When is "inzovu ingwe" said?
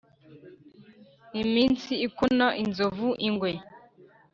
2.63-3.51